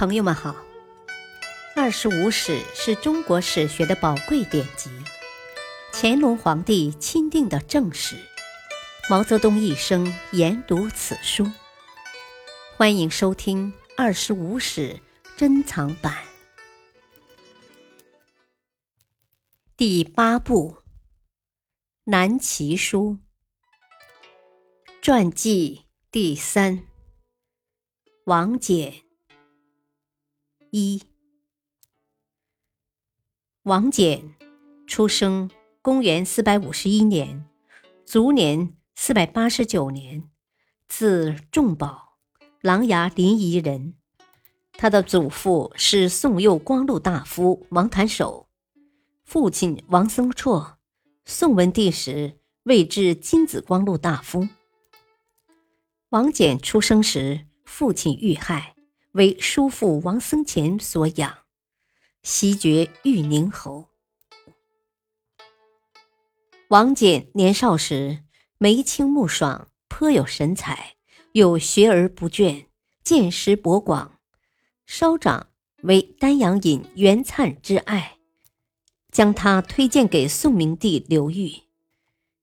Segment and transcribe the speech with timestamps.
[0.00, 0.52] 朋友们好，
[1.76, 4.88] 《二十五史》是中国史学的宝贵典籍，
[5.92, 8.16] 乾隆皇帝钦定的正史，
[9.10, 11.46] 毛泽东一生研读此书。
[12.78, 14.94] 欢迎收听《二十五史》
[15.36, 16.16] 珍藏版
[19.76, 20.78] 第八部
[22.04, 23.18] 《南齐书》
[25.02, 26.84] 传记第三，
[28.24, 29.02] 王翦。
[30.72, 31.02] 一，
[33.64, 34.22] 王翦，
[34.86, 35.50] 出生
[35.82, 37.44] 公元四百五十一年，
[38.06, 40.30] 卒年四百八十九年，
[40.86, 42.18] 字仲宝，
[42.60, 43.94] 琅琊临沂人。
[44.72, 48.48] 他的祖父是宋右光禄大夫王谭守，
[49.24, 50.74] 父亲王僧绰，
[51.24, 54.46] 宋文帝时位至金紫光禄大夫。
[56.10, 58.76] 王翦出生时，父亲遇害。
[59.12, 61.38] 为叔父王僧虔所养，
[62.22, 63.88] 袭爵玉宁侯。
[66.68, 68.22] 王翦年少时
[68.58, 70.94] 眉清目爽，颇有神采，
[71.32, 72.66] 又学而不倦，
[73.02, 74.20] 见识博广。
[74.86, 75.48] 稍长
[75.82, 78.18] 为丹阳尹袁粲之爱，
[79.10, 81.62] 将他推荐给宋明帝刘裕。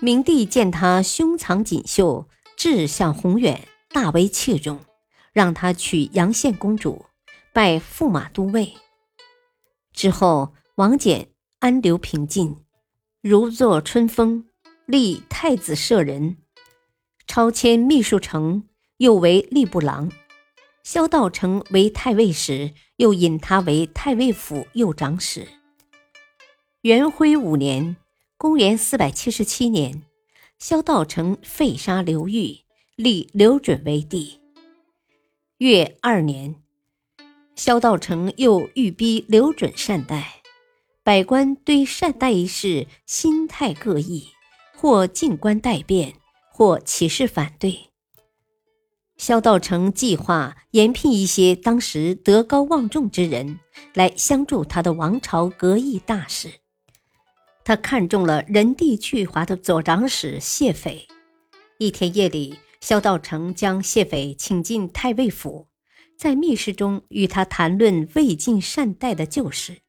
[0.00, 4.80] 明帝见他胸藏锦绣，志向宏远，大为器重。
[5.32, 7.06] 让他娶阳羡公主，
[7.52, 8.74] 拜驸马都尉。
[9.92, 11.26] 之后，王翦
[11.58, 12.64] 安流平静，
[13.20, 14.44] 如坐春风，
[14.86, 16.36] 立太子舍人，
[17.26, 18.64] 超迁秘书丞，
[18.98, 20.10] 又为吏部郎。
[20.84, 25.46] 萧道成为太尉时，又引他为太尉府右长史。
[26.82, 27.96] 元徽五年
[28.38, 30.04] （公元477年），
[30.58, 32.60] 萧道成废杀刘裕，
[32.96, 34.40] 立刘准为帝。
[35.58, 36.54] 月二年，
[37.56, 40.40] 萧道成又欲逼刘准善待，
[41.02, 44.28] 百官对善待一事心态各异，
[44.76, 46.14] 或进官待变，
[46.52, 47.88] 或起事反对。
[49.16, 53.58] 萧道成计划延聘一些当时德高望重之人
[53.94, 56.52] 来相助他的王朝革易大事。
[57.64, 61.08] 他看中了人地巨华的左长史谢斐。
[61.78, 62.54] 一天夜里。
[62.88, 65.66] 萧道成将谢斐请进太尉府，
[66.16, 69.80] 在密室中与他谈论魏晋善待的旧事，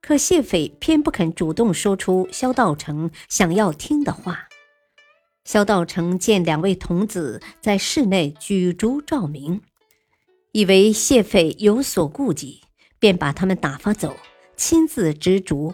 [0.00, 4.48] 可谢斐偏不肯主动说出萧道成想要听的话。
[5.44, 9.60] 萧道成见两位童子在室内举烛照明，
[10.50, 12.62] 以为谢斐有所顾忌，
[12.98, 14.16] 便把他们打发走，
[14.56, 15.72] 亲自执烛。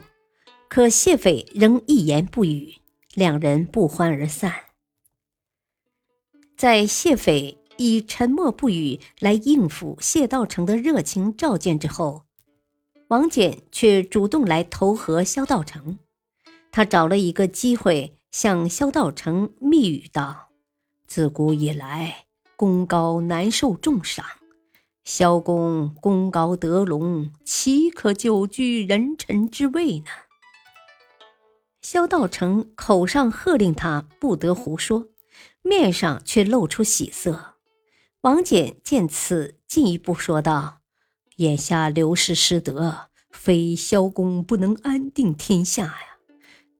[0.68, 2.74] 可谢斐仍一言不语，
[3.14, 4.52] 两人不欢而散。
[6.60, 12.24] 在谢斐以沉默不语来应付谢道成的热情召见之后，
[13.08, 15.98] 王翦却主动来投合萧道成。
[16.70, 20.50] 他找了一个机会向萧道成密语道
[21.08, 22.26] ：“自古以来，
[22.56, 24.26] 功高难受重赏，
[25.02, 30.10] 萧公功高德隆，岂可久居人臣之位呢？”
[31.80, 35.06] 萧道成口上喝令他不得胡说。
[35.62, 37.54] 面上却露出喜色。
[38.22, 40.80] 王翦见此，进一步说道
[41.36, 46.16] ：“眼下刘氏失德，非萧公不能安定天下呀。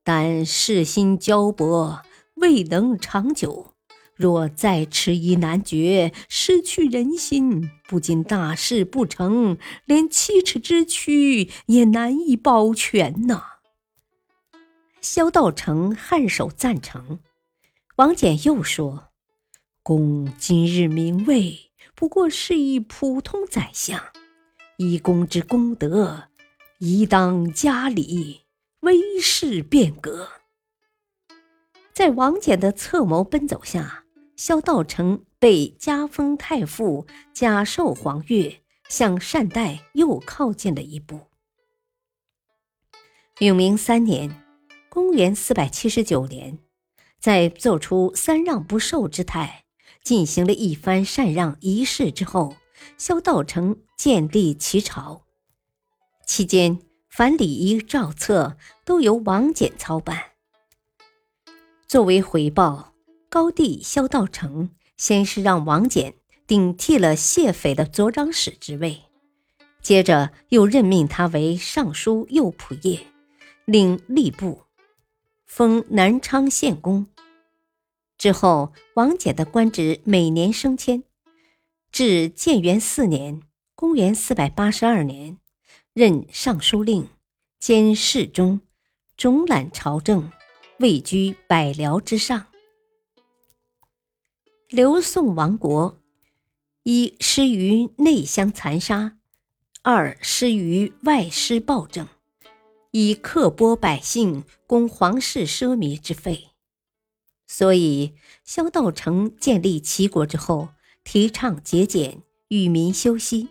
[0.02, 2.02] 但世心交薄，
[2.34, 3.74] 未能长久。
[4.14, 9.56] 若再迟疑难决，失去人心，不仅大事不成，
[9.86, 13.42] 连七尺之躯也难以保全呐。”
[15.00, 17.20] 萧道成颔首赞成。
[18.00, 19.10] 王翦又说
[19.84, 24.02] ：“公今日名位，不过是一普通宰相，
[24.78, 26.30] 以公之功德，
[26.78, 28.46] 宜当加礼，
[28.80, 30.30] 威势变革。”
[31.92, 41.26] 在王翦的策谋奔走下，萧道成被加封太傅，假授皇爵，向善代又靠近了一步。
[43.40, 44.42] 永明三年
[44.88, 46.58] （公元479年）。
[47.20, 49.64] 在做出三让不受之态，
[50.02, 52.56] 进行了一番禅让仪式之后，
[52.96, 55.26] 萧道成建立齐朝。
[56.24, 56.78] 期间，
[57.10, 58.56] 凡礼仪诏册
[58.86, 60.18] 都由王翦操办。
[61.86, 62.94] 作为回报，
[63.28, 66.14] 高帝萧道成先是让王翦
[66.46, 69.02] 顶替了谢斐的左长史之位，
[69.82, 73.06] 接着又任命他为尚书右仆射，
[73.66, 74.62] 领吏部。
[75.52, 77.08] 封南昌县公。
[78.16, 81.02] 之后，王翦的官职每年升迁，
[81.90, 83.42] 至建元四年
[83.74, 85.38] （公元四百八十二年，
[85.92, 87.08] 任尚书令，
[87.58, 88.60] 兼侍中，
[89.16, 90.30] 总揽朝政，
[90.78, 92.46] 位居百僚之上。
[94.68, 95.98] 刘宋亡国，
[96.84, 99.18] 一失于内乡残杀，
[99.82, 102.06] 二失于外施暴政，
[102.92, 106.48] 以刻剥百姓，供皇室奢靡之费。
[107.46, 108.14] 所以，
[108.44, 110.70] 萧道成建立齐国之后，
[111.04, 113.48] 提倡节俭，与民休息。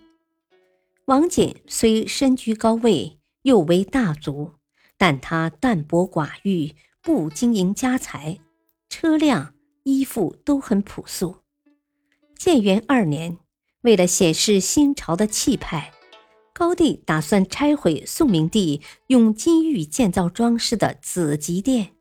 [1.06, 4.56] 王翦虽身居高位，又为大族，
[4.98, 8.40] 但他淡泊寡欲，不经营家财，
[8.90, 9.54] 车辆、
[9.84, 11.38] 衣服都很朴素。
[12.38, 13.38] 建元二年，
[13.82, 15.94] 为了显示新朝的气派，
[16.60, 21.92] 高帝打算拆毁宋明帝用金玉建造装饰的紫极殿。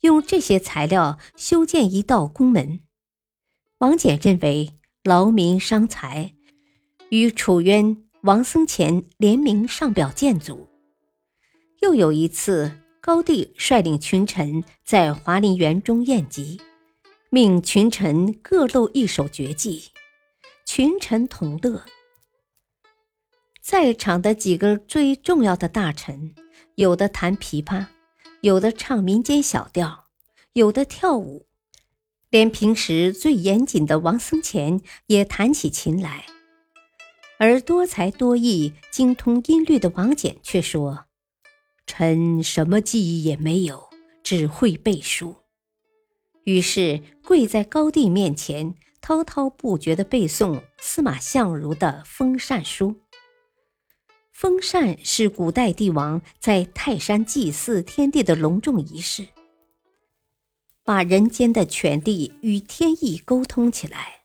[0.00, 2.80] 用这些材料修建一道宫门，
[3.78, 4.72] 王翦认为
[5.04, 6.34] 劳民伤财，
[7.10, 10.66] 与楚渊、王僧虔联名上表谏阻。
[11.80, 16.60] 又有一次，高帝率领群臣在华林园中宴集，
[17.30, 19.84] 命群臣各露一手绝技，
[20.66, 21.84] 群臣同乐。
[23.66, 26.32] 在场的几个最重要的大臣，
[26.76, 27.86] 有的弹琵琶。
[28.40, 30.04] 有的唱民间小调，
[30.52, 31.46] 有的跳舞，
[32.30, 36.26] 连平时最严谨的王僧虔也弹起琴来。
[37.38, 41.06] 而多才多艺、精通音律的王翦却说
[41.88, 43.88] ：“臣什么技艺也没有，
[44.22, 45.34] 只会背书。”
[46.46, 52.90] 于是跪在高帝面前，滔滔不绝地背诵司马相如的《封禅书》。
[54.38, 59.28] 风扇是古代帝王在泰山祭祀天地的隆重仪式，
[60.84, 64.24] 把人间的权力与天意沟通起来。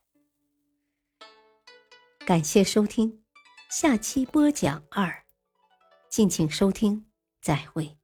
[2.26, 3.22] 感谢收听，
[3.70, 5.24] 下期播讲二，
[6.10, 7.06] 敬请收听，
[7.40, 8.01] 再会。